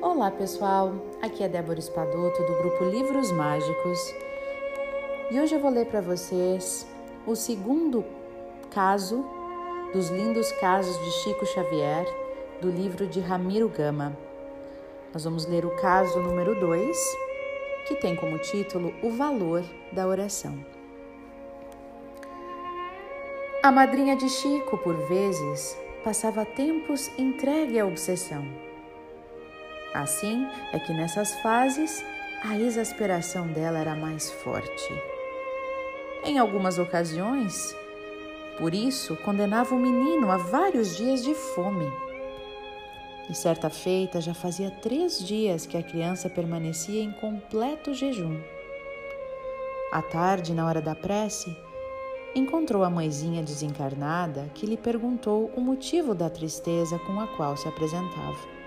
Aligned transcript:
Olá 0.00 0.30
pessoal, 0.30 0.94
aqui 1.20 1.42
é 1.42 1.48
Débora 1.48 1.80
Espadoto 1.80 2.40
do 2.44 2.54
grupo 2.54 2.84
Livros 2.84 3.32
Mágicos 3.32 4.14
e 5.28 5.40
hoje 5.40 5.56
eu 5.56 5.60
vou 5.60 5.72
ler 5.72 5.86
para 5.86 6.00
vocês 6.00 6.86
o 7.26 7.34
segundo 7.34 8.04
caso 8.70 9.26
dos 9.92 10.08
lindos 10.08 10.52
casos 10.52 10.96
de 11.04 11.10
Chico 11.10 11.44
Xavier 11.44 12.06
do 12.60 12.70
livro 12.70 13.08
de 13.08 13.18
Ramiro 13.18 13.68
Gama. 13.68 14.16
Nós 15.12 15.24
vamos 15.24 15.46
ler 15.46 15.64
o 15.66 15.74
caso 15.80 16.20
número 16.20 16.54
2, 16.60 16.96
que 17.88 17.96
tem 17.96 18.14
como 18.14 18.38
título 18.38 18.94
O 19.02 19.10
Valor 19.10 19.64
da 19.90 20.06
Oração. 20.06 20.64
A 23.64 23.72
madrinha 23.72 24.14
de 24.14 24.28
Chico, 24.28 24.78
por 24.78 24.94
vezes, 25.08 25.76
passava 26.04 26.44
tempos 26.44 27.10
entregue 27.18 27.80
à 27.80 27.84
obsessão. 27.84 28.67
Assim 29.94 30.46
é 30.72 30.78
que 30.78 30.92
nessas 30.92 31.34
fases 31.40 32.04
a 32.42 32.58
exasperação 32.58 33.46
dela 33.48 33.78
era 33.78 33.94
mais 33.94 34.30
forte. 34.30 35.02
Em 36.24 36.38
algumas 36.38 36.78
ocasiões, 36.78 37.74
por 38.58 38.74
isso, 38.74 39.16
condenava 39.16 39.74
o 39.74 39.78
menino 39.78 40.30
a 40.30 40.36
vários 40.36 40.96
dias 40.96 41.22
de 41.22 41.34
fome. 41.34 41.90
E 43.30 43.34
certa 43.34 43.70
feita 43.70 44.20
já 44.20 44.34
fazia 44.34 44.70
três 44.70 45.24
dias 45.24 45.64
que 45.64 45.76
a 45.76 45.82
criança 45.82 46.28
permanecia 46.28 47.02
em 47.02 47.12
completo 47.12 47.94
jejum. 47.94 48.40
À 49.92 50.02
tarde, 50.02 50.52
na 50.52 50.66
hora 50.66 50.80
da 50.82 50.94
prece, 50.94 51.56
encontrou 52.34 52.84
a 52.84 52.90
mãezinha 52.90 53.42
desencarnada 53.42 54.50
que 54.54 54.66
lhe 54.66 54.76
perguntou 54.76 55.50
o 55.56 55.60
motivo 55.60 56.14
da 56.14 56.28
tristeza 56.28 56.98
com 57.00 57.20
a 57.20 57.26
qual 57.26 57.56
se 57.56 57.68
apresentava. 57.68 58.57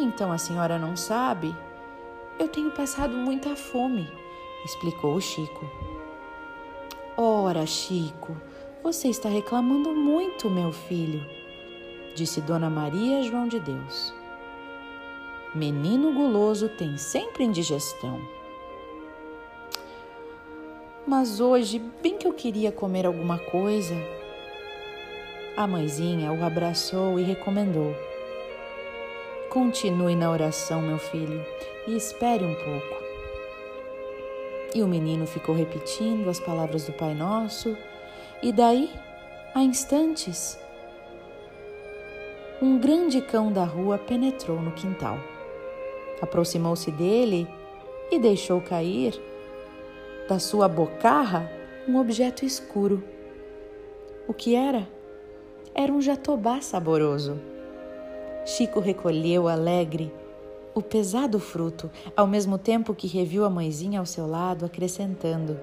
Então 0.00 0.32
a 0.32 0.38
senhora 0.38 0.78
não 0.78 0.96
sabe? 0.96 1.54
Eu 2.38 2.48
tenho 2.48 2.70
passado 2.70 3.14
muita 3.14 3.54
fome, 3.54 4.10
explicou 4.64 5.14
o 5.14 5.20
Chico. 5.20 5.68
Ora, 7.16 7.66
Chico, 7.66 8.34
você 8.82 9.08
está 9.08 9.28
reclamando 9.28 9.90
muito, 9.92 10.48
meu 10.48 10.72
filho, 10.72 11.24
disse 12.14 12.40
Dona 12.40 12.70
Maria 12.70 13.22
João 13.22 13.46
de 13.46 13.60
Deus. 13.60 14.14
Menino 15.54 16.12
guloso 16.12 16.68
tem 16.68 16.96
sempre 16.96 17.44
indigestão 17.44 18.20
mas 21.10 21.40
hoje, 21.40 21.82
bem 22.00 22.16
que 22.16 22.24
eu 22.24 22.32
queria 22.32 22.70
comer 22.70 23.04
alguma 23.04 23.36
coisa. 23.36 23.96
A 25.56 25.66
mãezinha 25.66 26.32
o 26.32 26.44
abraçou 26.44 27.18
e 27.18 27.24
recomendou: 27.24 27.96
Continue 29.50 30.14
na 30.14 30.30
oração, 30.30 30.80
meu 30.80 30.96
filho, 30.96 31.44
e 31.88 31.96
espere 31.96 32.44
um 32.44 32.54
pouco. 32.54 33.02
E 34.72 34.80
o 34.80 34.86
menino 34.86 35.26
ficou 35.26 35.52
repetindo 35.52 36.30
as 36.30 36.38
palavras 36.38 36.86
do 36.86 36.92
Pai 36.92 37.14
Nosso, 37.14 37.76
e 38.40 38.52
daí, 38.52 38.88
a 39.52 39.60
instantes, 39.64 40.56
um 42.62 42.78
grande 42.78 43.20
cão 43.20 43.52
da 43.52 43.64
rua 43.64 43.98
penetrou 43.98 44.62
no 44.62 44.70
quintal. 44.70 45.18
Aproximou-se 46.22 46.92
dele 46.92 47.48
e 48.08 48.20
deixou 48.20 48.60
cair 48.60 49.20
da 50.28 50.38
sua 50.38 50.68
bocarra 50.68 51.50
um 51.88 51.96
objeto 51.98 52.44
escuro. 52.44 53.02
O 54.28 54.32
que 54.32 54.54
era? 54.54 54.88
Era 55.74 55.92
um 55.92 56.00
jatobá 56.00 56.60
saboroso. 56.60 57.50
Chico 58.56 58.80
recolheu 58.80 59.46
alegre 59.46 60.12
o 60.74 60.82
pesado 60.82 61.38
fruto, 61.38 61.88
ao 62.16 62.26
mesmo 62.26 62.58
tempo 62.58 62.92
que 62.92 63.06
reviu 63.06 63.44
a 63.44 63.50
mãezinha 63.50 64.00
ao 64.00 64.06
seu 64.06 64.26
lado, 64.26 64.64
acrescentando: 64.64 65.56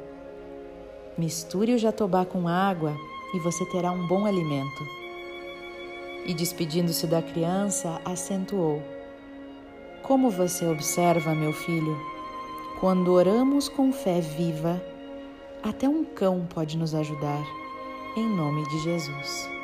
Misture 1.18 1.74
o 1.74 1.78
jatobá 1.78 2.24
com 2.24 2.48
água 2.48 2.96
e 3.34 3.40
você 3.40 3.66
terá 3.66 3.92
um 3.92 4.08
bom 4.08 4.26
alimento. 4.26 4.88
E 6.26 6.34
despedindo-se 6.34 7.06
da 7.08 7.22
criança, 7.22 8.02
acentuou: 8.06 8.82
Como 10.02 10.30
você 10.30 10.66
observa, 10.66 11.36
meu 11.36 11.52
filho? 11.52 11.98
Quando 12.80 13.12
oramos 13.12 13.68
com 13.68 13.92
fé 13.92 14.22
viva, 14.22 14.82
até 15.62 15.90
um 15.90 16.06
cão 16.06 16.48
pode 16.48 16.78
nos 16.78 16.96
ajudar. 16.96 17.46
Em 18.16 18.30
nome 18.30 18.66
de 18.70 18.80
Jesus. 18.80 19.57